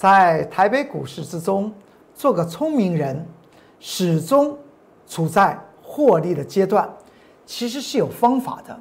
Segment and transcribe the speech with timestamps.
[0.00, 1.70] 在台北股市之中，
[2.14, 3.22] 做个聪明人，
[3.78, 4.56] 始终
[5.06, 6.88] 处在获利的阶段，
[7.44, 8.74] 其实是有方法的。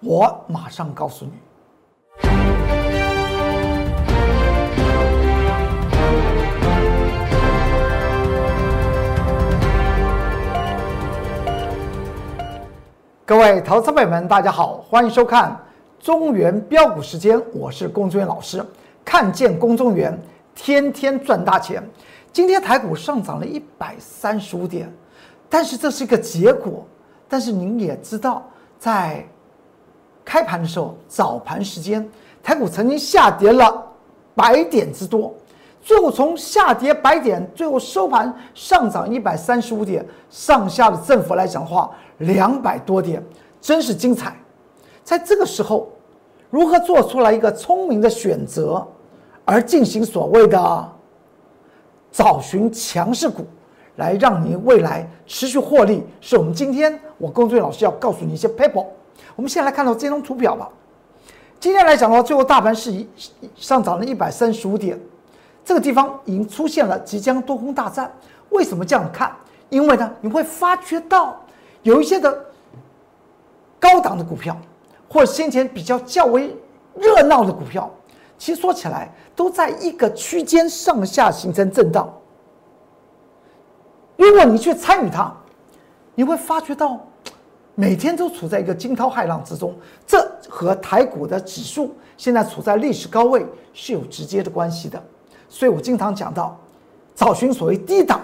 [0.00, 1.32] 我马上告诉你。
[13.26, 15.54] 各位投资朋友们，大家好，欢迎收看
[16.00, 18.64] 中原标股时间，我是龚中原老师。
[19.04, 20.16] 看见龚中原，
[20.54, 21.82] 天天赚大钱。
[22.32, 24.90] 今天台股上涨了一百三十五点，
[25.48, 26.86] 但是这是一个结果。
[27.28, 28.46] 但是您也知道，
[28.78, 29.26] 在
[30.24, 32.08] 开盘的时候，早盘时间，
[32.42, 33.86] 台股曾经下跌了
[34.34, 35.34] 百点之多，
[35.80, 43.22] 最后从下跌百点，最后收盘上涨一百三十五点，上下的振幅来讲话，两百多点，
[43.60, 44.36] 真是精彩。
[45.02, 45.90] 在这个时候，
[46.50, 48.86] 如何做出来一个聪明的选择，
[49.44, 50.92] 而进行所谓的
[52.10, 53.44] 找寻强势股，
[53.96, 58.86] 来让你未来持续获利，是我们今天我工作老师要告诉你一些 paper。
[59.34, 60.68] 我们先来看到这张图表吧。
[61.58, 63.06] 今天来讲的话，最后大盘是一
[63.54, 64.98] 上涨了一百三十五点，
[65.64, 68.12] 这个地方已经出现了即将多空大战。
[68.50, 69.34] 为什么这样看？
[69.70, 71.40] 因为呢，你会发觉到
[71.82, 72.46] 有一些的
[73.80, 74.54] 高档的股票，
[75.08, 76.54] 或先前比较较为
[76.94, 77.90] 热闹的股票，
[78.42, 82.12] 其实说起来都在一个区间上下形成震荡。
[84.16, 85.32] 如果你去参与它，
[86.16, 86.98] 你会发觉到。
[87.76, 89.72] 每天都处在一个惊涛骇浪之中，
[90.04, 95.00] 这和台股的指数现在处在历史高位是有直接的关系的。
[95.48, 96.58] 所以我经常讲到，
[97.14, 98.20] 找寻所谓低档、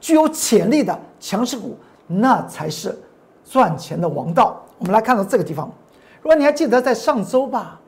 [0.00, 2.98] 具有潜力的强势股，那才是
[3.44, 4.60] 赚钱的王道。
[4.78, 5.70] 我们来看到这个地方，
[6.22, 7.80] 如果你还记得在上周吧，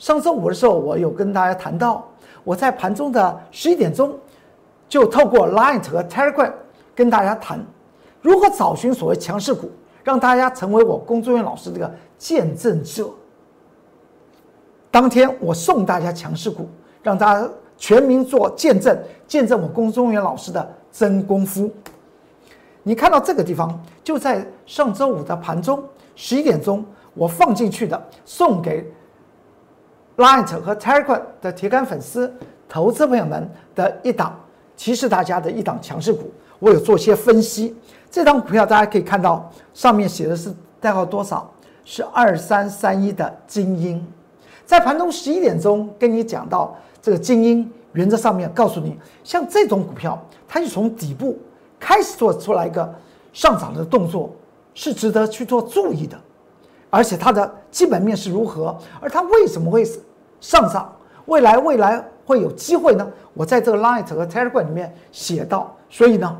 [0.00, 2.08] 上周五的时候，我有跟大家谈到，
[2.42, 4.18] 我在盘中的十一点钟，
[4.88, 6.50] 就透过 Line 和 Telegram
[6.94, 7.62] 跟大家谈，
[8.22, 9.70] 如何找寻所谓强势股。
[10.02, 13.06] 让大家成为我龚作员老师这个见证者。
[14.90, 16.66] 当天我送大家强势股，
[17.02, 17.46] 让大家
[17.76, 18.98] 全民做见证，
[19.28, 21.70] 见证我龚中元老师的真功夫。
[22.82, 25.84] 你看到这个地方，就在上周五的盘中
[26.16, 26.82] 十一点钟，
[27.12, 28.90] 我放进去的，送给
[30.16, 32.32] Light 和 Telegram 的铁杆粉丝、
[32.68, 34.38] 投资朋友们的一档，
[34.76, 37.74] 提示大家的一档强势股，我有做些分析。
[38.10, 41.50] 这张股票大家可以看到，上面写的是代号多少？
[41.84, 44.06] 是二三三一的精英。
[44.66, 51.38] 在盘中十一点钟跟你讲到这个精英，原则上面告诉你，像这种股票，它是从底部
[51.78, 52.94] 开始做出来一个
[53.32, 54.30] 上涨的动作，
[54.74, 56.16] 是值得去做注意的。
[56.90, 59.84] 而且它的基本面是如何，而它为什么会
[60.40, 60.94] 上涨？
[61.26, 63.08] 未来未来会有机会呢？
[63.32, 66.36] 我在这个 Light 和 Telegram 里面写到，所以呢。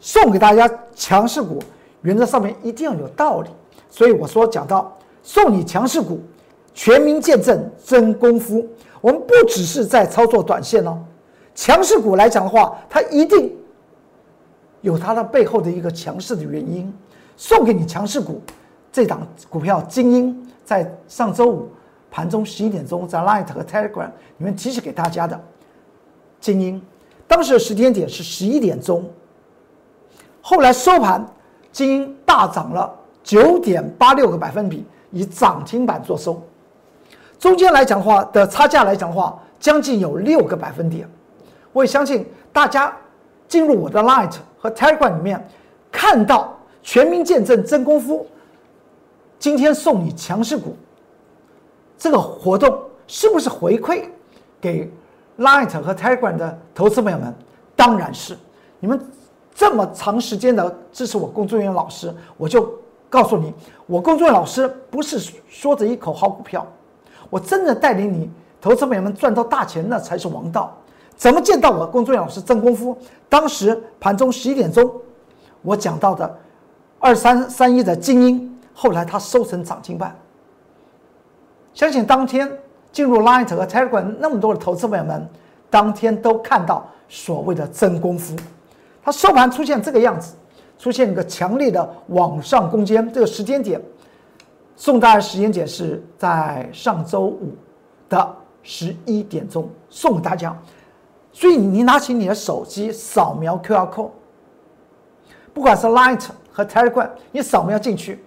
[0.00, 1.58] 送给大家强势股，
[2.02, 3.50] 原则上面一定要有道理。
[3.90, 6.20] 所以我说讲到送你强势股，
[6.72, 8.64] 全民见证真功夫。
[9.00, 10.96] 我们不只是在操作短线哦，
[11.52, 13.52] 强势股来讲的话，它一定
[14.82, 16.94] 有它的背后的一个强势的原因。
[17.36, 18.40] 送给你强势股，
[18.98, 21.70] 这档股票精英在上周五
[22.10, 25.40] 盘中十一点钟在 Light 和 Telegram 里面提示给大家的
[26.40, 26.82] 精英，
[27.28, 29.08] 当时的时间点是十一点钟。
[30.42, 31.24] 后来收盘，
[31.70, 32.92] 精英大涨了
[33.22, 36.42] 九点八六个百分比，以涨停板做收。
[37.38, 41.08] 中间来讲的话的差价来讲的话，将近有六个百分点。
[41.72, 42.92] 我也相信大家
[43.46, 45.48] 进入我的 Light 和 Telegram 里面，
[45.92, 48.26] 看到全民见证真功夫，
[49.38, 50.76] 今天送你强势股，
[51.96, 54.04] 这个活动是不是回馈
[54.60, 54.90] 给
[55.38, 57.34] Light 和 Telegram 的投资朋友们？
[57.76, 58.36] 当然是，
[58.80, 59.00] 你们。
[59.54, 62.72] 这么长时间的支持我工作人员老师，我就
[63.10, 63.52] 告诉你，
[63.86, 65.18] 我工作人员老师不是
[65.48, 66.64] 说着一口好股票，
[67.28, 70.76] 我真的带领你投资朋友们赚到大钱，那才是王道。
[71.16, 72.96] 怎么见到我工作人员老师真功夫？
[73.28, 74.88] 当时盘中十一点钟，
[75.62, 76.38] 我讲到的
[77.00, 80.16] 二三三一的精英，后来它收成涨停板。
[81.74, 82.48] 相信当天
[82.92, 85.28] 进入 Line 和 Telegram 那么多的投资朋友们，
[85.68, 88.36] 当天都看到所谓的真功夫。
[89.02, 90.36] 它收盘出现这个样子，
[90.78, 93.12] 出现一个强烈的往上攻坚。
[93.12, 93.82] 这个时间点，
[94.76, 97.56] 送大家时间点是在上周五
[98.08, 100.56] 的十一点钟送给大家。
[101.32, 104.10] 所以你拿起你的手机扫描 QR code，
[105.52, 108.24] 不管是 Light 和 Telegram，你扫描进去，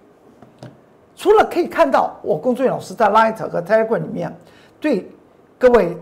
[1.22, 4.36] 除了可以看到我工作人员老师在 Light 和 Telegram 里面
[4.80, 5.08] 对
[5.56, 5.96] 各位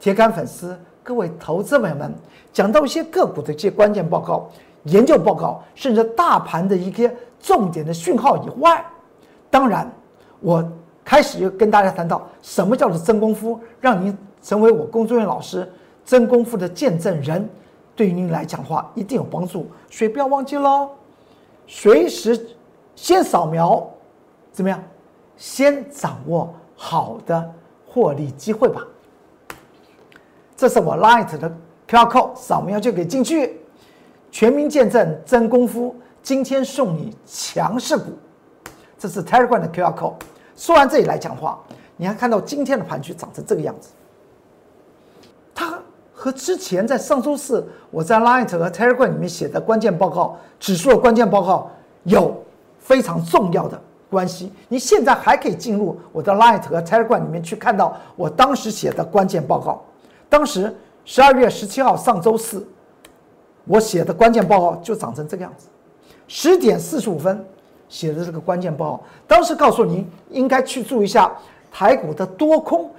[0.00, 2.14] 铁杆粉丝、各位投资朋友们，
[2.54, 4.48] 讲到一些个股的一些关键报告、
[4.84, 8.82] 研究报告，甚至大盘的一些重点的讯号以外，
[9.50, 9.92] 当然，
[10.40, 10.66] 我
[11.04, 15.70] 开始又跟大家谈到什么叫做真功夫，让您成为我工作人员老师
[16.02, 17.46] 真功夫的见证人，
[17.94, 20.88] 对于您来讲的话一定有帮助，所以不要忘记喽，
[21.66, 22.56] 随时
[22.94, 23.86] 先扫描，
[24.56, 24.82] 怎么样？
[25.36, 27.52] 先掌握好的
[27.86, 28.80] 获利机会吧。
[30.56, 31.54] 这是我 Light 的
[31.86, 33.60] QR code，扫描就可以进去。
[34.30, 38.04] 全民见证真功夫，今天送你强势股。
[38.98, 40.14] 这是 Telegram 的 QR code。
[40.56, 41.62] 说完这里来讲话，
[41.98, 43.90] 你还看到今天的盘局长成这个样子。
[45.54, 45.78] 它
[46.14, 51.70] 和之前在上周四我在 Light 和 Telegram 里面写的关键报告、指数的关键报告
[52.04, 52.42] 有
[52.78, 53.78] 非常重要的
[54.10, 54.52] 关系。
[54.68, 59.82] 你现在还可以进入我的 Light 和 Telegram 里面去看到我当时写的关键报告。
[60.28, 60.74] 当时
[61.04, 62.66] 十二月十七号上周四，
[63.64, 65.68] 我写的关键报告就长成这个样子。
[66.28, 67.44] 十点四十五分
[67.88, 71.32] 写的这个关键报告，当时告诉您应该去注意一下
[71.70, 72.90] 台股的多空，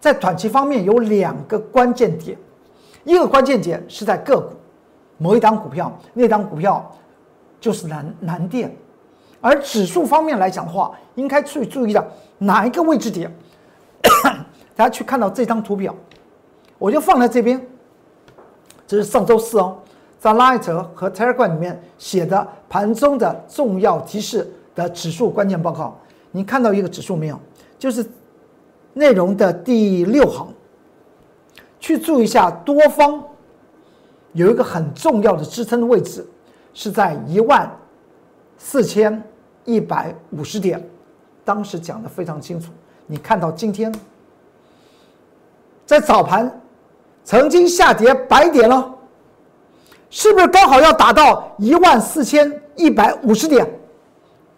[0.00, 2.38] 在短期方面有两个关键点，
[3.04, 4.54] 一个关键点是在个股，
[5.18, 6.90] 某一档股票，那档股票
[7.60, 8.74] 就是南南电，
[9.40, 12.06] 而指数方面来讲的话，应该去注意的
[12.38, 13.34] 哪一个位置点？
[14.76, 15.94] 大家去看到这张图表。
[16.78, 17.60] 我就放在这边，
[18.86, 19.78] 这是上周四哦，
[20.18, 20.64] 在 Light
[20.94, 25.98] 和 Telegram 里面写的盘中的重要提示的指数关键报告。
[26.30, 27.38] 你看到一个指数没有？
[27.78, 28.06] 就是
[28.94, 30.48] 内容的第六行，
[31.78, 33.22] 去注意一下多方
[34.32, 36.26] 有一个很重要的支撑的位置
[36.72, 37.70] 是在一万
[38.62, 39.20] 四千
[39.64, 40.86] 一百五十点，
[41.46, 42.70] 当时讲的非常清楚。
[43.06, 43.92] 你看到今天
[45.86, 46.54] 在早盘。
[47.22, 48.92] 曾经下跌百点了，
[50.08, 53.78] 是不是刚好要达到一万四千一百五十点？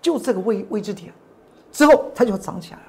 [0.01, 1.13] 就这个位位置点，
[1.73, 2.85] 之后它就涨起来了。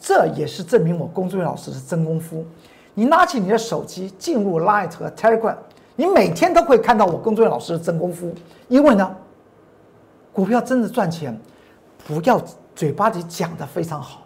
[0.00, 2.44] 这也是证明我龚志伟老师的真功夫。
[2.92, 5.56] 你拿起你的手机进入 Light 和 Telegram，
[6.00, 8.32] 你每天都会看到我工作人员老师的真功夫。
[8.68, 9.14] 因为呢，
[10.32, 11.38] 股票真的赚钱，
[12.06, 12.42] 不要
[12.74, 14.22] 嘴巴里讲的非常好，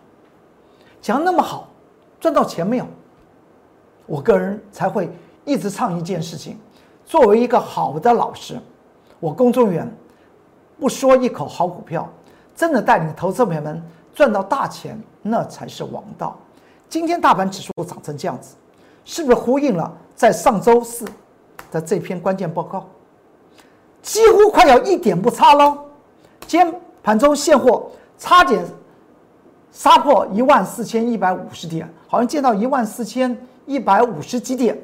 [1.02, 1.68] 讲那么好，
[2.20, 2.86] 赚到钱没有？
[4.06, 5.10] 我个人才会
[5.44, 6.56] 一直唱一件事情：
[7.04, 8.56] 作为一个好的老师，
[9.18, 9.96] 我工作人员
[10.78, 12.08] 不说一口好股票，
[12.54, 13.82] 真的带领投资朋友们
[14.14, 16.38] 赚到大钱，那才是王道。
[16.88, 18.54] 今天大盘指数涨成这样子，
[19.04, 21.04] 是不是呼应了在上周四
[21.70, 22.88] 的这篇关键报告？
[24.02, 25.78] 几乎快要一点不差喽。
[26.46, 28.64] 今天盘中现货差点
[29.70, 33.36] 杀破一万四千一百五十点，好像见到一万四千。
[33.66, 34.78] 一百五十几点，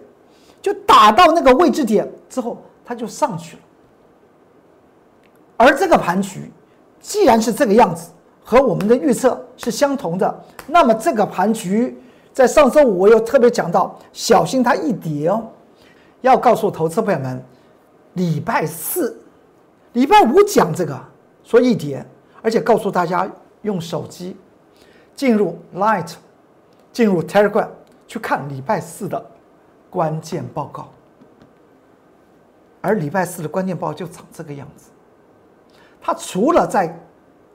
[0.63, 3.63] 就打到那个位置点之后，它就上去了。
[5.59, 6.51] 而这个盘局，
[6.99, 8.09] 既然是这个样子，
[8.43, 12.03] 和我们的预测是相同的，那么这个盘局
[12.33, 15.47] 在上周五我又特别讲到，小心它一跌哦。
[16.21, 17.43] 要告诉投资朋友们，
[18.15, 19.21] 礼拜四、
[19.93, 21.01] 礼拜五讲这个
[21.45, 22.05] 说一跌，
[22.43, 23.31] 而且告诉大家
[23.63, 24.37] 用手机
[25.15, 26.15] 进入 Light，
[26.93, 27.69] 进入 Telegram。
[28.11, 29.25] 去看礼拜四的
[29.89, 30.89] 关键报告，
[32.81, 34.91] 而礼拜四的关键报告就长这个样子。
[36.01, 36.93] 它除了在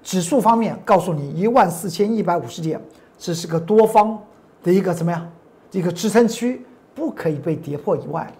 [0.01, 2.81] 指数方面告诉你一万四千一百五十点，
[3.17, 4.17] 这是个多方
[4.63, 5.29] 的一个怎么样
[5.71, 8.33] 一个支撑区，不可以被跌破以外，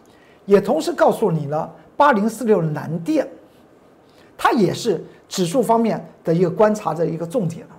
[0.45, 3.27] 也同时告诉你了八零四六南电，
[4.37, 7.75] 它也是指数方面的一个观察的一个重点了，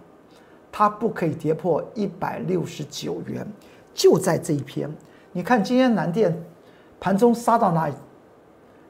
[0.70, 3.46] 它不可以跌破一百六十九元。
[3.94, 4.90] 就在这一篇，
[5.32, 6.44] 你看今天南电
[7.00, 7.94] 盘中杀到哪里？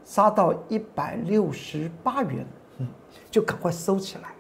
[0.05, 2.47] 杀到一百六十八元，
[2.79, 2.87] 嗯，
[3.31, 4.31] 就赶快收起来。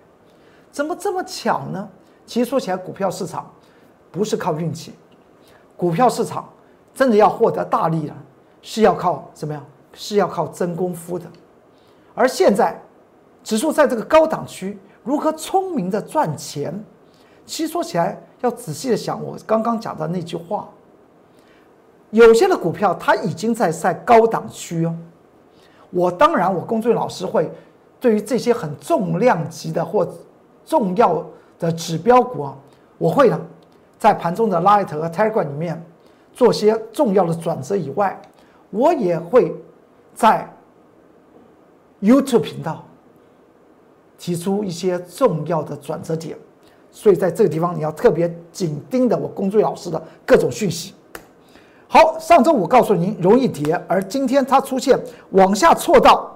[0.70, 1.88] 怎么这么巧呢？
[2.24, 3.50] 其实说起来，股票市场
[4.10, 4.92] 不是靠运气，
[5.76, 6.48] 股票市场
[6.94, 8.16] 真的要获得大利了，
[8.66, 9.64] 是要靠怎么样？
[9.94, 11.24] 是要靠真功夫的。
[12.16, 12.76] 而现在
[13.44, 16.84] 指数在这个高档区，如何聪明的赚钱？
[17.46, 18.20] 其实说起来。
[18.42, 20.68] 要仔细的想，我刚刚讲的那句话。
[22.10, 24.94] 有些的股票它已经在在高档区哦。
[25.90, 27.50] 我当然，我工作老师会
[27.98, 30.06] 对于这些很重量级的或
[30.66, 31.24] 重要
[31.58, 32.56] 的指标股啊，
[32.98, 33.40] 我会呢
[33.98, 35.82] 在盘中的 Light 和 Telegram 里面
[36.34, 38.20] 做些重要的转折以外，
[38.70, 39.54] 我也会
[40.14, 40.48] 在
[42.02, 42.84] YouTube 频道
[44.18, 46.36] 提出一些重要的转折点。
[46.90, 50.94] 所以在这个地方，你要特别紧盯着我工作老师的各种讯息。
[51.88, 54.98] 好，上周五告诉您容易跌，而今天它出现
[55.30, 56.34] 往下错到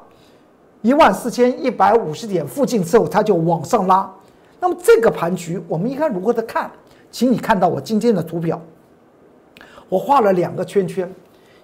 [0.83, 4.09] 一万四千一百五十点附近之后，它就往上拉。
[4.61, 6.71] 那么这个盘局我们应该如何的看？
[7.11, 8.61] 请你看到我今天的图表，
[9.89, 11.11] 我画了两个圈圈，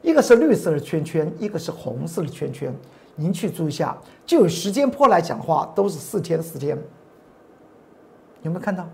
[0.07, 2.73] 一个是绿色的圈圈，一个是红色的圈圈。
[3.17, 6.79] 您去注意一下，就有时间波来讲的话，都是四天四天，
[8.43, 8.89] 有没有看到？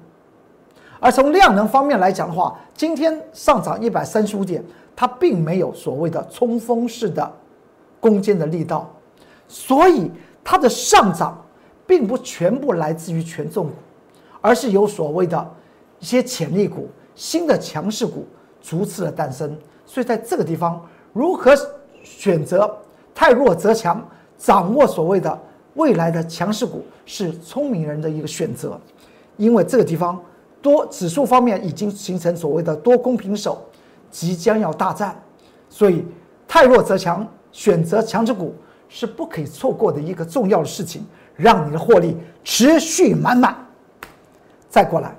[0.99, 4.64] 而从量能方面来讲的话，今天上涨一百三十五点，
[4.97, 7.31] 它并没有所谓的冲锋式的
[8.00, 8.90] 攻坚的力道，
[9.47, 10.11] 所以
[10.42, 11.45] 它的上涨
[11.87, 13.73] 并不全部来自于权重股，
[14.40, 15.54] 而是有所谓的
[15.99, 18.26] 一些潜力股、新的强势股
[18.62, 19.54] 逐次的诞生。
[19.85, 21.54] 所以在这个地方，如何
[22.02, 22.78] 选择？
[23.14, 24.02] 太弱则强，
[24.38, 25.38] 掌握所谓的
[25.75, 28.81] 未来的强势股是聪明人的一个选择，
[29.37, 30.19] 因为这个地方
[30.62, 33.62] 多指数方面已经形成所谓的多空平手，
[34.11, 35.14] 即将要大战，
[35.69, 36.04] 所以
[36.49, 38.54] 太弱则强，选择强势股
[38.88, 43.54] 是不可以错过的一个重要的事情，让你的获利持续满满。
[44.71, 45.14] 再过来，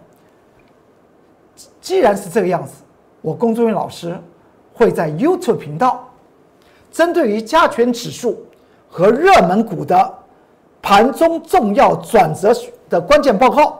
[1.79, 2.83] 既然是这个样子，
[3.21, 4.17] 我龚忠元老师
[4.73, 6.07] 会在 YouTube 频道。
[6.91, 8.45] 针对于加权指数
[8.87, 10.13] 和热门股的
[10.81, 12.53] 盘中重要转折
[12.89, 13.79] 的关键报告，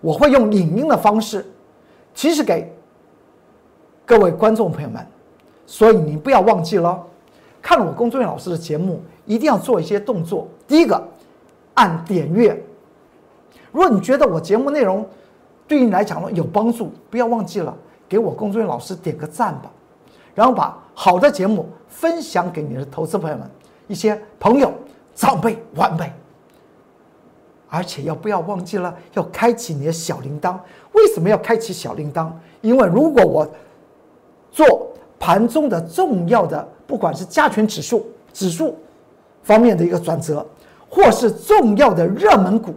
[0.00, 1.46] 我会用影音的方式
[2.14, 2.70] 提示给
[4.04, 5.06] 各位观众朋友们。
[5.66, 7.02] 所以你不要忘记了，
[7.62, 10.46] 看了我龚俊老师的节目，一定要做一些动作。
[10.68, 11.02] 第一个，
[11.72, 12.62] 按点阅。
[13.72, 15.08] 如果你觉得我节目内容
[15.66, 17.74] 对你来讲有帮助，不要忘记了
[18.06, 19.70] 给我龚俊老师点个赞吧，
[20.34, 21.68] 然后把好的节目。
[21.86, 23.48] 分享给你的投资朋友们、
[23.86, 24.70] 一些朋友、
[25.14, 26.12] 长辈、晚辈，
[27.68, 30.58] 而且要不要忘记了要开启你的小铃铛？
[30.92, 32.32] 为什么要开启小铃铛？
[32.62, 33.48] 因为如果我
[34.50, 38.76] 做盘中的重要的，不管是加权指数、指数
[39.44, 40.44] 方面的一个转折，
[40.90, 42.74] 或是重要的热门股、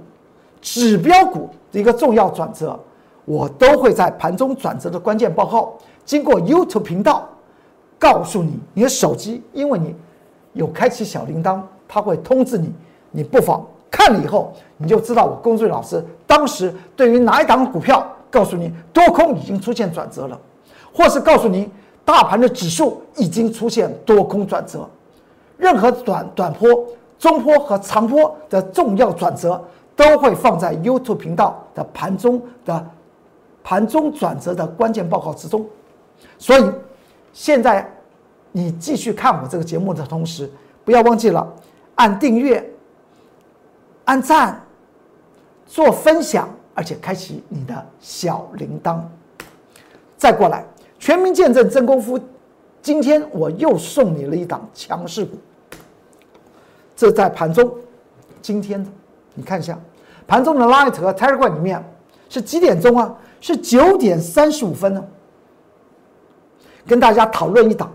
[0.61, 2.79] 指标股的一个重要转折，
[3.25, 5.73] 我都会在盘中转折的关键报告，
[6.05, 7.27] 经过 YouTube 频道。
[7.99, 9.95] 告诉你，你的手机，因为你
[10.53, 12.71] 有开启小铃铛，它会通知你。
[13.09, 20.39] 你不妨看了以后，你就知道我龚俊老师当时对于哪一档股票，告诉你多空已经出现转折了，
[20.93, 21.69] 或是告诉你
[22.05, 24.87] 大盘的指数已经出现多空转折。
[25.57, 26.69] 任何短短波、
[27.17, 29.59] 中波和长波的重要转折，
[29.95, 32.85] 都会放在 YouTube 频道的盘中的
[33.63, 35.65] 盘中转折的关键报告之中。
[36.37, 36.63] 所以。
[37.37, 37.87] 现在，
[38.51, 40.49] 你继续看我这个节目的同时，
[40.83, 41.47] 不要忘记了
[41.93, 42.67] 按订阅、
[44.05, 44.59] 按赞、
[45.67, 48.99] 做分享，而且开启你的小铃铛。
[50.17, 50.65] 再过来，
[50.97, 52.19] 全民见证真功夫。
[52.81, 55.37] 今天我又送你了一档强势股，
[56.95, 57.71] 这在盘中，
[58.41, 58.83] 今天
[59.35, 59.77] 你看一下，
[60.25, 61.85] 盘中的 Light 和 Telegram 里面
[62.29, 63.15] 是几点钟啊？
[63.39, 65.05] 是九点三十五分呢。
[66.87, 67.91] 跟大家讨论一档，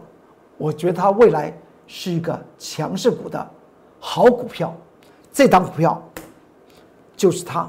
[0.58, 1.56] 我觉得它未来
[1.86, 3.50] 是一个强势股的
[3.98, 4.72] 好股票，
[5.32, 6.00] 这档股票
[7.16, 7.68] 就是它。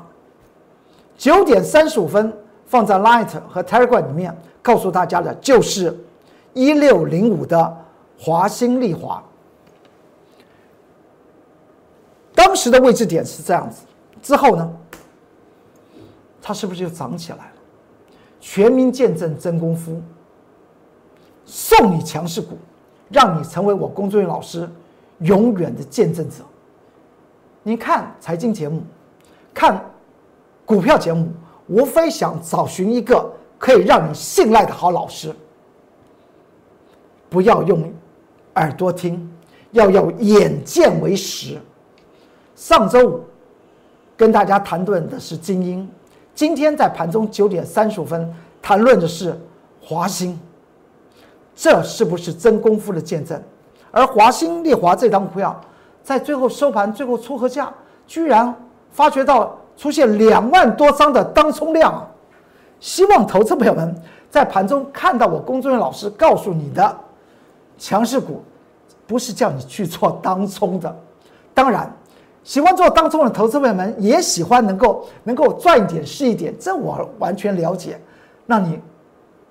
[1.18, 2.32] 九点三十五分
[2.66, 5.98] 放在 Light 和 Telegram 里面告诉大家的就是
[6.54, 7.78] 一六零五的
[8.20, 9.24] 华兴丽华，
[12.36, 13.84] 当时的位置点是这样子，
[14.22, 14.74] 之后呢，
[16.42, 17.52] 它是不是就涨起来了？
[18.42, 20.02] 全民见证真功夫。
[21.46, 22.58] 送你强势股，
[23.10, 24.70] 让你成为我龚作人老师
[25.20, 26.38] 永远的见证者。
[27.62, 28.82] 你看财经节目，
[29.54, 29.84] 看
[30.66, 31.30] 股票节目，
[31.68, 35.34] 无非想找寻一个可以让你信赖的好老师。
[37.30, 37.92] 不要用
[38.56, 39.32] 耳朵听，
[39.72, 41.60] 要用眼见为实。
[42.56, 43.24] 上周五
[44.16, 45.90] 跟大家谈论的是精英，
[46.36, 48.32] 今天在盘中九点三十五分
[48.62, 49.38] 谈论的是
[49.82, 50.40] 华兴。
[51.56, 53.42] 这是不是真功夫的见证？
[53.92, 55.62] 而华兴丽华这张股票，
[56.04, 57.72] 在最后收盘、最后撮合价，
[58.08, 58.52] 居然
[58.90, 62.08] 发觉到出现两万多张的当冲量啊！
[62.80, 63.96] 希望投资朋友们
[64.32, 66.98] 在盘中看到我工作人员老师告诉你的
[67.78, 68.42] 强势股，
[69.06, 70.96] 不是叫你去做当冲的。
[71.54, 71.88] 当然，
[72.44, 78.02] 喜欢做当冲的投资朋友们也喜欢能够能够赚一点是一点，这我完全了解。
[78.48, 78.80] 那你。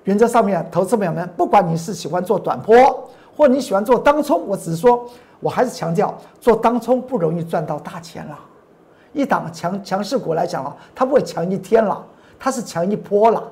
[0.05, 5.09] 原则上面，投资朋友们，不管你是喜欢做短波，或你喜欢做当冲，我只是说，
[5.41, 8.39] 我还是强调，做当冲不容易赚到大钱了。
[9.13, 12.05] 一档强强势股来讲了，它不会强一天了，
[12.39, 13.43] 它是强一波了。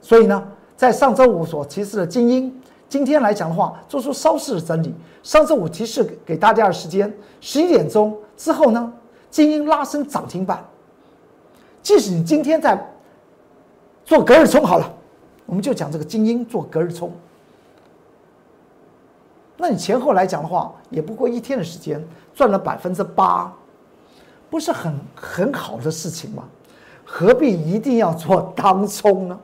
[0.00, 0.42] 所以呢，
[0.76, 4.94] 在上周五所提示的精英，今天来讲的话，做出稍事整理。
[5.22, 8.92] 上周五提示给大家的时间，十一点钟之后呢，
[9.30, 10.64] 精英拉升涨停板。
[11.80, 12.76] 即使你今天在
[14.04, 14.92] 做隔日冲好了，
[15.52, 17.12] 我们就讲这个精英做隔日冲。
[19.58, 23.52] 那你前后来讲的话，也不过一天的时间，赚了百分之八，
[24.48, 26.44] 不是很很好的事情吗？
[27.04, 29.38] 何必一定要做当冲呢？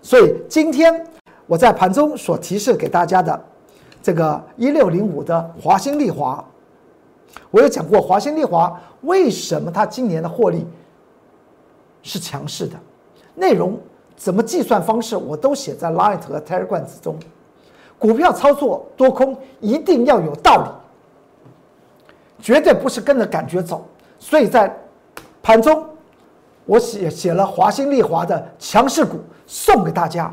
[0.00, 1.06] 所以今天
[1.46, 3.38] 我在盘中所提示给大家的
[4.02, 6.42] 这个一六零五的华兴丽华，
[7.50, 10.66] 我有讲过华兴丽华为什么它今年的获利
[12.02, 12.78] 是强势的，
[13.34, 13.78] 内容
[14.16, 17.16] 怎么计算方式我都写在 Light 和 Telegram 中。
[17.98, 23.86] 股票操作多空一定要有道理，绝对不是跟着感觉走。
[24.18, 24.74] 所以在
[25.42, 25.84] 盘中，
[26.64, 30.32] 我写写了华兴丽华的强势股送给大家。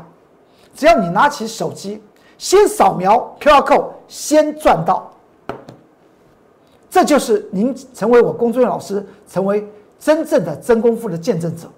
[0.74, 2.02] 只要你拿起手机，
[2.36, 5.10] 先扫描 QR code，先赚到。
[6.90, 9.66] 这就是您成为我工作老师，成为
[9.98, 11.68] 真正的真功夫的见证者。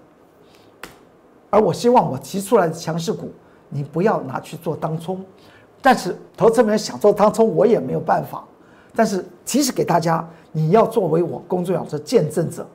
[1.56, 3.30] 而我希望我提出来的强势股，
[3.70, 5.24] 你不要拿去做当冲。
[5.80, 8.44] 但是投资人想做当冲，我也没有办法。
[8.94, 10.22] 但是提示给大家，
[10.52, 12.66] 你要作为我工作人员的见证者，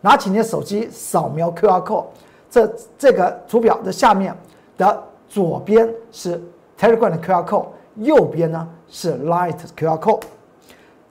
[0.00, 2.06] 拿起你的手机扫描 QR code，
[2.50, 4.34] 这这个图表的下面
[4.78, 6.42] 的左边是
[6.78, 7.66] Telegram 的 QR code，
[7.96, 10.22] 右边呢是 Light QR code。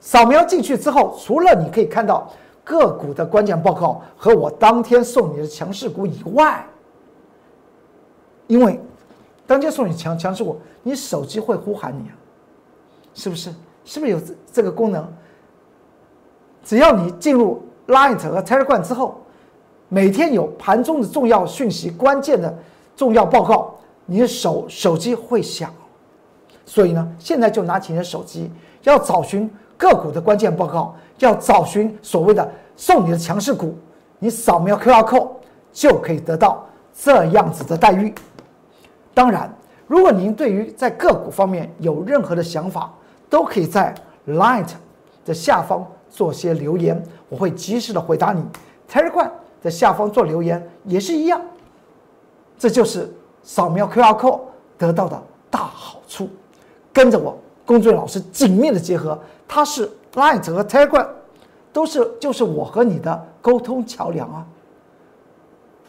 [0.00, 2.28] 扫描进去之后，除了你可以看到
[2.64, 6.66] 个股的关键报告和我当天送你的强势股以外，
[8.50, 8.78] 因为。
[9.46, 12.14] 当天送你强强势股，你手机会呼喊你啊，
[13.14, 13.52] 是不是？
[13.84, 15.04] 是不是有这这个功能？
[16.62, 19.20] 只要你进入 Light 和 Telegram 之后，
[19.88, 22.56] 每天有盘中的重要讯息、关键的
[22.94, 23.74] 重要报告，
[24.06, 25.74] 你的手手机会响。
[26.64, 28.48] 所以呢，现在就拿起你的手机，
[28.84, 33.74] 要找寻个股的关键报告，要找寻所谓的送你的强势股，
[34.20, 35.28] 你扫描 QR code
[35.72, 36.64] 就可以得到
[36.96, 38.14] 这样子的待遇。
[39.20, 39.54] 当然，
[39.86, 42.90] 如果您对于在个股方面有任何的想法，
[43.28, 43.94] 都可以在
[44.26, 44.68] Light
[45.26, 48.42] 的下方做些留言，我会及时的回答你。
[48.90, 49.30] Telegram
[49.60, 51.38] 在下方做留言也是一样，
[52.58, 54.40] 这就是扫描 QR code
[54.78, 56.26] 得到的大好处。
[56.90, 61.06] 跟着我，工作老师紧密的结合，它是 Light 和 Telegram
[61.74, 64.46] 都是就是我和你的沟通桥梁啊。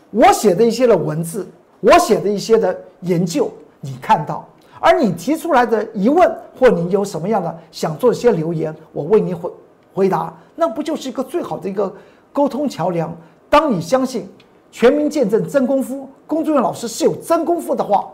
[0.10, 1.50] 我写的一些的文字。
[1.82, 4.48] 我写的一些的研究，你看到，
[4.80, 9.52] 而你提出来的疑问或你有什么样的想做一些留言，我为你回
[9.94, 11.94] 回答，那不就是一个最好的一个
[12.32, 13.13] 沟通桥梁？
[13.50, 14.30] 当你相信
[14.72, 18.08] 全民见证真功夫，工作人员老师是有真功夫的话，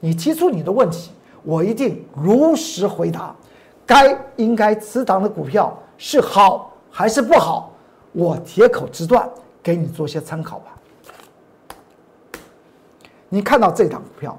[0.00, 1.10] 你提出你的问题，
[1.42, 3.34] 我一定如实回答。
[3.86, 7.72] 该应该持仓的股票是好还是不好，
[8.12, 9.28] 我铁口直断，
[9.62, 10.73] 给你做些参考吧。
[13.34, 14.38] 你看到这档股票，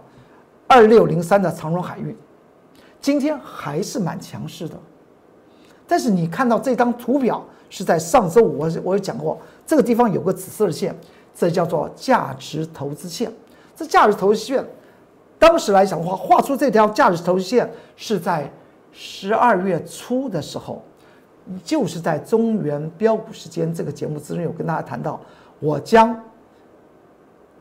[0.67, 2.15] 二六零三的长荣海运，
[3.01, 4.75] 今天还是蛮强势的。
[5.86, 10.95] 但是你看到这张图表是在上周五，我我有讲过，这个地方有个紫色的线，
[11.36, 13.29] 这叫做价值投资线。
[13.75, 14.65] 这价值投资线，
[15.38, 18.49] 当时来讲的话，画出这条价值投资线是在
[18.93, 20.81] 十二月初的时候，
[21.65, 25.19] 就是在中原标股时间这个节目之中有跟大家谈到，
[25.60, 26.17] 我将。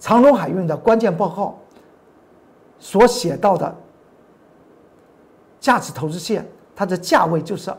[0.04, 1.58] 长荣海运的关键报告
[2.78, 3.74] 所写到的
[5.58, 7.72] 价值投资线，它的价位就是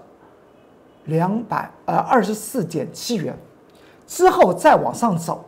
[1.03, 3.37] 两百呃二十四点七元，
[4.07, 5.45] 之后再往上走，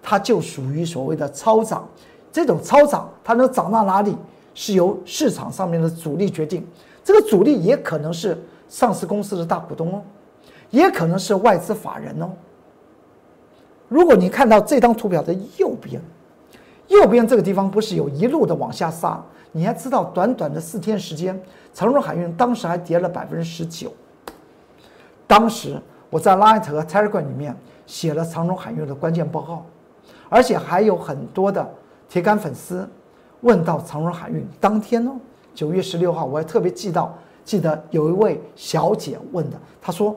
[0.00, 1.84] 它就属于所谓的超涨。
[2.30, 4.16] 这种超涨，它能涨到哪里，
[4.54, 6.64] 是由市场上面的主力决定。
[7.02, 10.00] 这个主力也可能是上市公司的大股东哦，
[10.70, 12.30] 也可能是外资法人哦。
[13.94, 16.02] 如果你看到这张图表的右边，
[16.88, 19.22] 右边这个地方不是有一路的往下杀？
[19.52, 21.40] 你还知道，短短的四天时间，
[21.72, 23.92] 长荣海运当时还跌了百分之十九。
[25.28, 25.80] 当时
[26.10, 29.64] 我在 Light 和 Telegram 里面写了长荣海运的关键报告，
[30.28, 31.64] 而且还有很多的
[32.08, 32.88] 铁杆粉丝
[33.42, 35.12] 问到长荣海运当天哦，
[35.54, 40.16] 九月十六号，我还特别记到，记得有一位小姐问的，她说，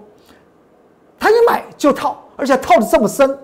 [1.20, 3.38] 她一买就套，而且套的这么深。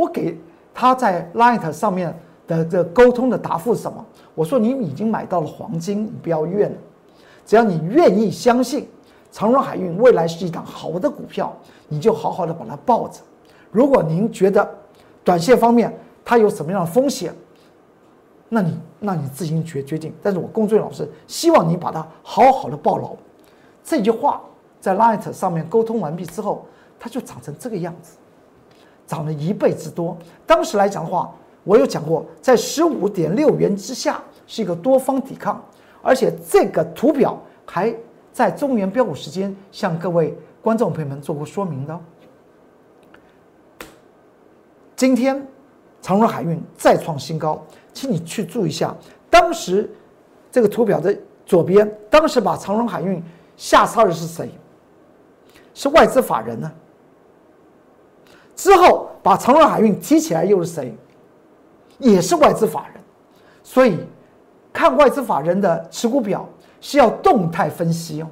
[0.00, 0.34] 我给
[0.72, 4.02] 他在 Light 上面的这沟通的答复是什么？
[4.34, 6.74] 我说你已经买到了黄金，你不要怨。
[7.44, 8.88] 只要你愿意相信
[9.30, 11.54] 长荣海运未来是一档好的股票，
[11.86, 13.20] 你就好好的把它抱着。
[13.70, 14.66] 如果您觉得
[15.22, 17.34] 短线方面它有什么样的风险，
[18.48, 20.14] 那你那你自行决决定。
[20.22, 23.14] 但是我工作人员老师希望你把它好好的抱牢。
[23.84, 24.40] 这句话
[24.80, 26.64] 在 Light 上面沟通完毕之后，
[26.98, 28.16] 它就长成这个样子，
[29.10, 30.16] 涨了一倍之多。
[30.46, 35.60] 当时来讲的话，我有讲过，在十五点六元之下是一个多方抵抗，
[36.00, 37.92] 而且这个图表还
[38.32, 42.00] 在中原标股时间向各位观众朋友们做过说明的。
[44.94, 45.44] 今天
[46.00, 47.60] 长荣海运再创新高，
[47.92, 48.94] 请你去注意一下，
[49.28, 49.90] 当时
[50.52, 53.20] 这个图表的左边，当时把长荣海运
[53.56, 54.48] 下杀的是谁？
[55.74, 56.70] 是外资法人呢？
[58.60, 60.94] 之后把长荣海运提起来又是谁？
[61.96, 63.02] 也是外资法人。
[63.62, 63.98] 所以
[64.70, 66.46] 看外资法人的持股表
[66.78, 68.26] 是要动态分析哦，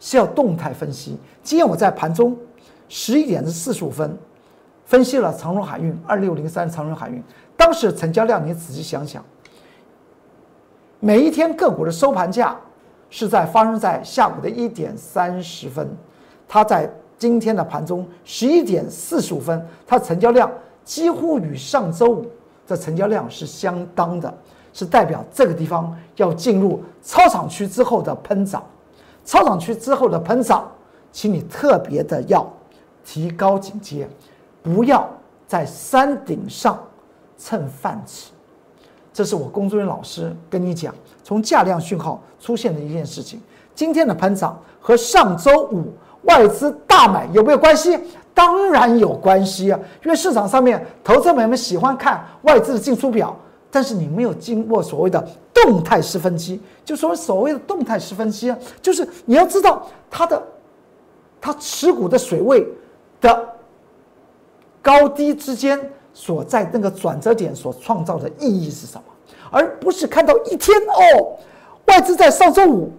[0.00, 1.16] 是要动态分析。
[1.44, 2.36] 今天我在盘中
[2.88, 4.18] 十一点四十五分。
[4.84, 7.22] 分析了长荣海运二六零三长荣海运
[7.56, 9.24] 当时成交量，你仔细想想，
[10.98, 12.58] 每一天个股的收盘价
[13.10, 15.88] 是在发生在下午的一点三十分，
[16.48, 20.50] 它在今天的盘中十一点四十五分，它成交量
[20.84, 22.26] 几乎与上周五
[22.66, 24.32] 的成交量是相当的，
[24.72, 28.64] 是代表这个地方要进入操场区之后的喷涨，
[29.24, 30.70] 操场区之后的喷涨，
[31.10, 32.48] 请你特别的要
[33.04, 34.08] 提高警戒。
[34.62, 35.08] 不要
[35.46, 36.78] 在山顶上
[37.36, 38.30] 蹭饭吃，
[39.12, 43.40] 这是我工作人员老师跟你讲，从价量讯号出现的一件事情。
[43.74, 47.98] 今天的喷涨和上周五外资大买有没有关系？
[48.34, 53.36] 当然有关系啊，因为市场上面投资者们喜欢看外资的进出表，
[53.70, 60.42] 但是你没有经过所谓的动态式分析，就所谓所谓的动态式分析啊，就是你要知道它的
[61.40, 62.66] 它持股的水位
[63.20, 63.48] 的。
[64.80, 65.78] 高低之间
[66.14, 69.02] 所在那个转折点所创造的意义是什么？
[69.50, 71.36] 而不是看到一天哦，
[71.86, 72.90] 外资在上周五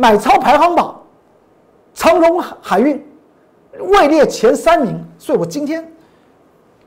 [0.00, 0.98] 买超排行榜，
[1.92, 3.04] 长荣海运
[3.80, 5.86] 位列前三名，所以我今天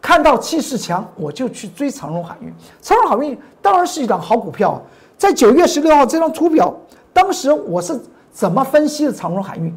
[0.01, 2.51] 看到气势强，我就去追长荣海运。
[2.81, 4.81] 长荣海运当然是一档好股票，
[5.15, 6.75] 在九月十六号这张图表，
[7.13, 9.71] 当时我是怎么分析的长荣海运？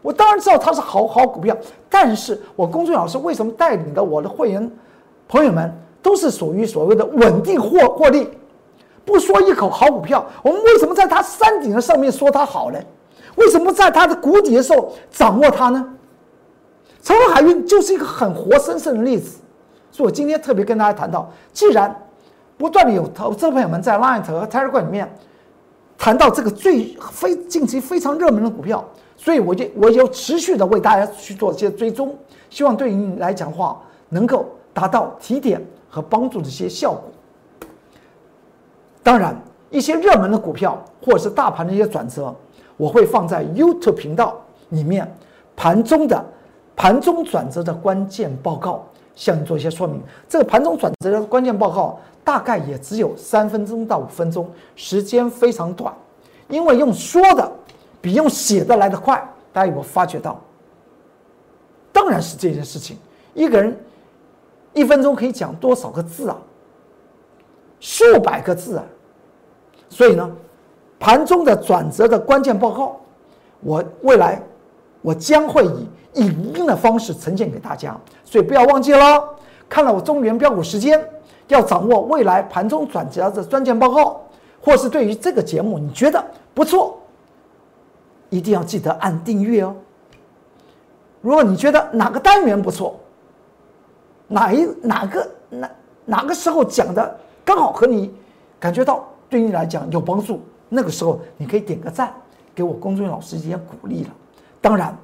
[0.00, 1.56] 我当然知道它是好好股票，
[1.90, 4.70] 但是我公众老师为什么带领的我的会员
[5.26, 8.28] 朋友们都是属于所谓的稳定获获利，
[9.04, 12.78] 不说一口好股票，我们为什么在它山顶的上面说它好呢？
[13.36, 15.86] 为什么在它的谷底的时候掌握它呢？
[17.02, 19.38] 长荣海运就是一个很活生生的例子，
[19.90, 21.94] 所以我今天特别跟大家谈到，既然
[22.56, 25.12] 不断的有投资朋友们在 Line 和 Telegram 里面
[25.98, 28.84] 谈到这个最非近期非常热门的股票。
[29.16, 32.18] 所以我就我就持续的为大家去做一些追踪，
[32.50, 37.04] 希望对于你来讲的话，能够达到提点和帮助的一些效果。
[39.04, 39.40] 当然，
[39.70, 42.34] 一些热门的股票或者是大盘的一些转折，
[42.76, 44.36] 我会放在 YouTube 频道
[44.70, 45.08] 里面
[45.54, 46.24] 盘中的
[46.74, 50.02] 盘中转折的关键报告，向你做一些说明。
[50.28, 55.94] 这个盘中转折的关键报告大概也只有三分钟到五分钟，时间非常短，
[56.48, 57.52] 因为用说的。
[58.00, 59.16] 比用写的来的快，
[59.50, 60.38] 大家有没有发觉到？
[61.90, 62.98] 当然是这件事情。
[63.32, 63.74] 一个人
[64.74, 66.36] 一分钟可以讲多少个字啊？
[67.84, 68.84] 数百个字啊！
[69.90, 70.30] 所以呢，
[70.98, 72.98] 盘中的转折的关键报告，
[73.60, 74.40] 我未来
[75.02, 75.86] 我将会以
[76.22, 77.94] 影音的方式呈现给大家。
[78.24, 79.28] 所以不要忘记了，
[79.68, 80.98] 看了我中原标股时间，
[81.48, 84.22] 要掌握未来盘中转折的关键报告，
[84.62, 86.98] 或是对于这个节目你觉得不错。
[88.30, 89.76] 一定要记得按订阅哦。
[91.20, 92.98] 如果你觉得哪个单元不错，
[94.26, 95.70] 哪一哪个哪
[96.06, 98.10] 哪个时候讲的刚好和你
[98.58, 102.12] 感觉到对你来讲有帮助，那个时候你可以点个赞，
[102.54, 104.10] 给我工作人员老师一些鼓励了。
[104.60, 104.96] 当然，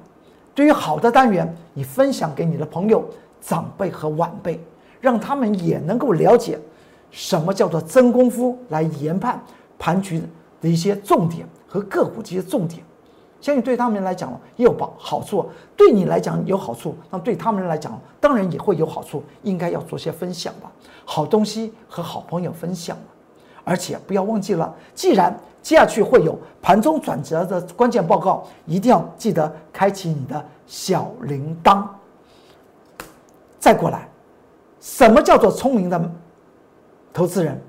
[0.55, 3.05] 对于好的单元，你分享给你的朋友、
[3.39, 4.59] 长辈和晚辈，
[4.99, 6.59] 让他们也能够了解
[7.11, 9.39] 什么叫做真功夫来研判
[9.77, 10.23] 盘局
[10.59, 12.83] 的一些重点和个股这些重点。
[13.41, 15.43] 相信对他们来讲也有帮好处，
[15.75, 20.71] 对你来讲有好处，那对他们来讲当然也会有好处，应该要做些分享吧，
[21.03, 22.95] 好东西和好朋友分享
[23.63, 31.83] 而且不要忘记了，既然接下去会有盘中转折的关键报告，一定要记得开启你的小铃铛。
[33.59, 34.07] 再过来，
[34.79, 36.11] 什么叫做聪明的
[37.11, 37.59] 投资人？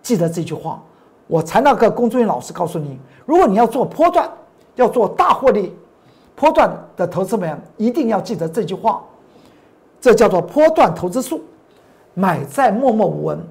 [0.00, 0.80] 记得这句话，
[1.26, 4.30] 我才那个工作人员老师告诉你，如果你要做波段。
[4.80, 5.76] 要做大获利、
[6.34, 9.04] 波段的投资们，一定要记得这句话，
[10.00, 11.44] 这叫做波段投资术。
[12.14, 13.46] 买在默默无闻，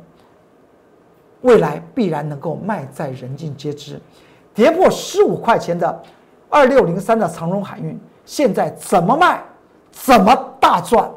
[1.41, 3.99] 未来必然能够卖在人尽皆知。
[4.53, 6.03] 跌破十五块钱的
[6.49, 9.41] 二六零三的长荣海运，现在怎么卖，
[9.91, 11.09] 怎么大赚，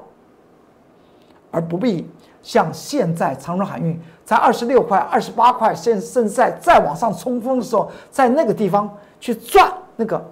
[1.50, 2.08] 而不必
[2.42, 9.72] 像现在长荣海运在二十六块、二十八块，现甚至在再往上冲锋的时候，在那个地方去赚
[10.02, 10.30] 那个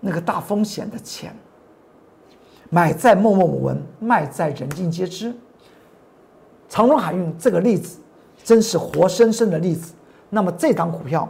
[0.00, 1.34] 那个大风险的钱。
[2.68, 5.32] 买在默默无闻，卖在人尽皆知。
[6.68, 8.00] 长荣海运这个例子，
[8.42, 9.94] 真是活生生的例子。
[10.28, 11.28] 那么这档股票，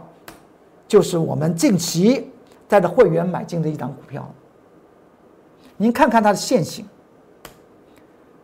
[0.87, 2.31] 就是我们近期
[2.67, 4.27] 带着会员买进的一档股票。
[5.77, 6.83] 您看看它的线型，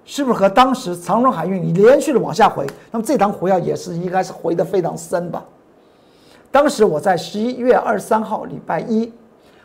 [0.06, 2.68] 是不是和当时长荣海运连续的往下回？
[2.92, 5.44] 那么这档股票也是应该是回的非常深吧？
[6.54, 9.12] 当时我在十一月二十三号礼拜一，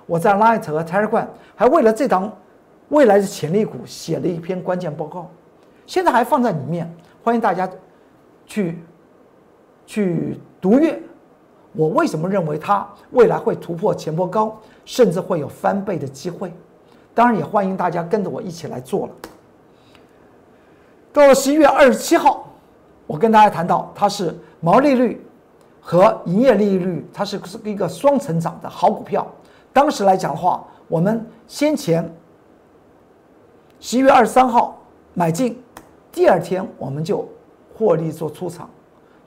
[0.07, 2.33] 我在 Light 和 Telegram 还为了这档。
[2.89, 5.31] 未来的潜力股写了一篇关键报告，
[5.85, 6.91] 现在还放在里面，
[7.23, 7.69] 欢迎大家
[8.47, 8.79] 去
[9.85, 10.99] 去读阅。
[11.75, 16.51] 我为什么认为它未来会突破前波高，甚至会有翻倍的机会？
[17.13, 19.13] 当然也欢迎大家跟着我一起来做了。
[21.13, 22.51] 到了十一月二十七号，
[23.07, 25.23] 我跟大家谈到它是毛利率
[25.91, 29.27] 和营业利率，它是是一个双成长的好股票。
[29.73, 32.07] 当时来讲的话，我们先前。
[33.81, 34.79] 十一月二十三号
[35.15, 35.59] 买进，
[36.13, 37.27] 第二天我们就
[37.75, 38.69] 获利做出场，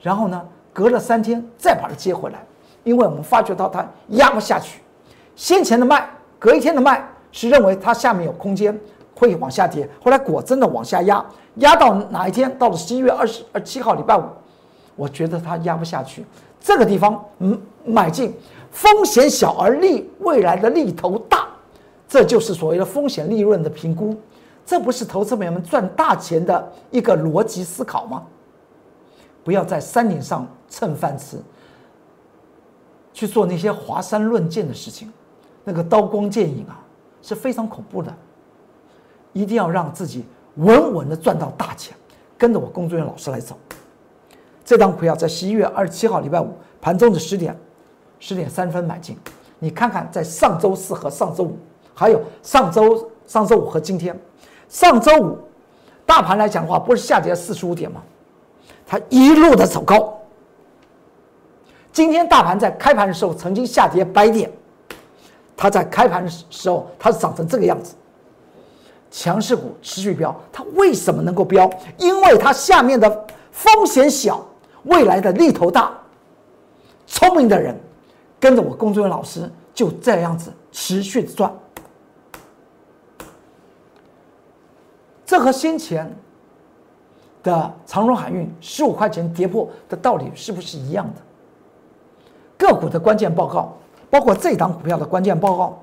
[0.00, 0.40] 然后呢，
[0.72, 2.38] 隔了三天再把它接回来，
[2.84, 4.82] 因为我们发觉到它压不下去。
[5.34, 8.78] 先前的卖，隔一天的卖是认为它下面有空间
[9.16, 12.56] 会往下跌，后来果真的往下压，压到哪一天？
[12.56, 14.22] 到了十一月二十二七号礼拜五，
[14.94, 16.24] 我觉得它压不下去，
[16.62, 18.32] 这个地方嗯买进，
[18.70, 21.48] 风险小而利未来的利头大，
[22.08, 24.16] 这就是所谓的风险利润的评估。
[24.64, 28.22] 这不是投资朋友们赚大钱的一个逻辑思考吗？
[29.42, 31.36] 不要在山顶上蹭饭吃，
[33.12, 35.12] 去做那些华山论剑的事情，
[35.64, 36.80] 那个刀光剑影啊
[37.20, 38.14] 是非常恐怖的。
[39.32, 40.24] 一定要让自己
[40.56, 41.96] 稳稳的赚到大钱，
[42.38, 43.56] 跟着我工作人员老师来走。
[44.64, 47.56] 这张股票在十一月二十七号礼拜五盘中的十点
[48.18, 49.16] 十点三分买进，
[49.58, 51.56] 你看看在上周四和上周五，
[51.94, 54.18] 还有上周上周五和今天。
[54.68, 55.38] 上周五，
[56.06, 58.02] 大盘来讲的话，不是下跌四十五点吗？
[58.86, 60.18] 它一路的走高。
[61.92, 64.50] 今天大盘在开盘的时候曾经下跌百点，
[65.56, 67.94] 它在开盘的时候它是长成这个样子。
[69.10, 71.70] 强势股持续飙，它为什么能够飙？
[71.98, 74.42] 因为它下面的风险小，
[74.84, 75.92] 未来的利头大。
[77.06, 77.78] 聪明的人
[78.40, 81.52] 跟着我工作人员老师就这样子持续的赚。
[85.26, 86.14] 这和先前
[87.42, 91.20] 的长荣海运十五块钱跌破的道理是不是一样的？
[92.58, 93.76] 个股的关键报告，
[94.08, 95.82] 包括这档股票的关键报告，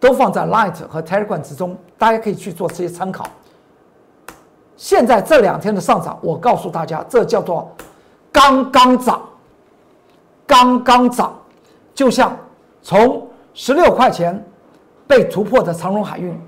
[0.00, 3.28] 都放在 Light 和 Telegram 之中，大家可以去做这些参考。
[4.78, 7.70] 现在这两天的上涨，我告诉大家，这叫做
[8.32, 9.20] 刚刚涨，
[10.46, 11.38] 刚刚涨，
[11.94, 12.34] 就像
[12.80, 14.42] 从十六块钱。
[15.08, 16.38] 被突破的长荣海运，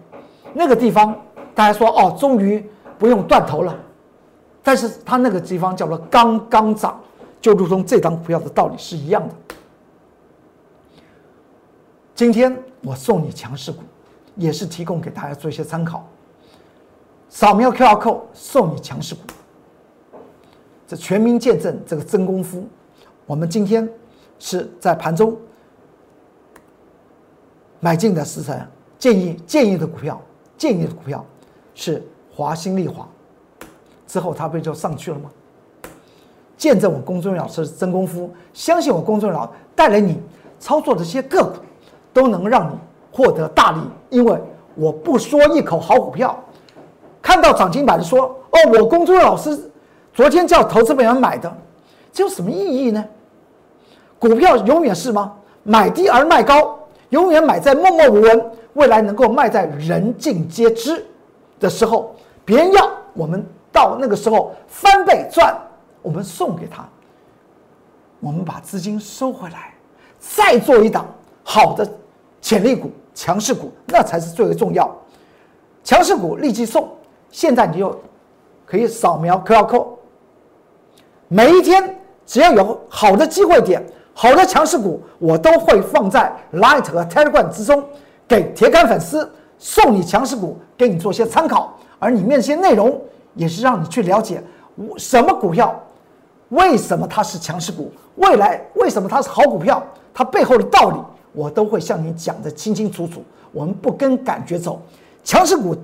[0.53, 1.19] 那个地方
[1.55, 2.63] 大家说哦，终于
[2.99, 3.75] 不用断头了。
[4.63, 7.01] 但是它那个地方叫做刚刚涨，
[7.41, 9.35] 就如同这张股票的道理是一样的。
[12.15, 13.83] 今天我送你强势股，
[14.37, 16.07] 也是提供给大家做一些参考。
[17.31, 19.21] 扫描 QR code 送你强势股，
[20.87, 22.67] 这全民见证这个真功夫。
[23.25, 23.89] 我们今天
[24.41, 25.37] 是在盘中。
[27.79, 28.67] 买进的时辰
[28.99, 30.21] 建议建议的股票，
[30.59, 31.25] 建议的股票
[31.73, 33.09] 是华兴丽华，
[34.09, 35.31] 之后它不就上去了吗？
[36.59, 40.21] 见证我公众老师的真功夫，相信我公众老带来你
[40.59, 41.61] 操作的这些个股，
[42.13, 42.77] 都能让你
[43.13, 43.79] 获得大利。
[44.11, 44.39] 因为
[44.75, 46.39] 我不说一口好股票，
[47.23, 49.71] 看到涨停板说哦，我公众老师
[50.13, 51.53] 昨天叫投资朋友买的，
[52.13, 53.05] 这有什么意义呢？
[54.19, 55.35] 股票永远是吗？
[55.63, 56.77] 买低而卖高。
[57.11, 61.05] 永远买在默默无闻，未来能够卖在人尽皆知
[61.59, 65.59] 的时候，别人要我们到那个时候翻倍赚，
[66.03, 66.89] 我们送给他，
[68.21, 69.75] 我们把资金收回来，
[70.21, 71.05] 再做一档
[71.43, 71.85] 好的
[72.41, 74.89] 潜力股、强势股，那才是最为重要。
[75.83, 76.89] 强势股立即送，
[77.31, 77.99] 现在你就
[78.67, 79.87] 可以扫描 QR code，
[81.29, 83.85] 每一天只要有好的机会点。
[84.13, 87.83] 好的强势股，我都会放在 Light 和 Telegram 之中，
[88.29, 93.01] 给铁杆粉丝送你强势股，给你做些参考，而里面一些内容
[93.35, 94.43] 也是让你去了解
[94.99, 95.75] 什么股票，
[96.51, 100.99] 为什么它是强势股，未来为什么它是好股票，它背后的道理，
[101.33, 103.23] 我都会向你讲得清清楚楚。
[103.53, 104.83] 我们不跟感觉走，
[105.25, 105.75] 强势股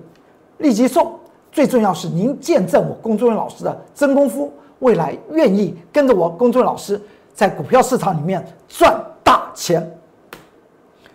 [0.58, 1.18] 立即送。
[1.56, 7.00] 最重要是您见证我龚忠元老师的真功夫，未来愿意跟着我龚忠元老师
[7.32, 9.90] 在股票市场里面赚大钱。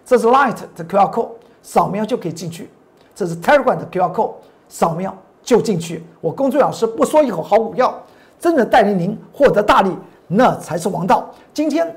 [0.03, 1.29] 这是 Light 的 QR code，
[1.61, 2.63] 扫描就可以进去；
[3.13, 4.31] 这是 Telegram 的 QR code，
[4.67, 6.03] 扫描就进去。
[6.19, 8.03] 我龚忠元老师不说一口好股票，
[8.39, 9.95] 真的带领您获得大利，
[10.27, 11.29] 那才是王道。
[11.53, 11.95] 今天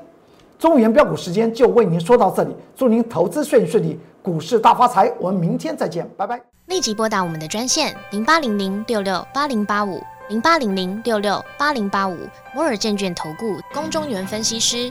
[0.58, 5.12] 中原标股时间就为您说到这里，祝您投资顺顺利，股市大发财。
[5.20, 6.40] 我们明天再见，拜拜。
[6.64, 12.16] 立即拨打我们的专线零八零零六六八零八五零八零零六六八零八五
[12.54, 14.90] 摩尔证券投顾龚中原分析师。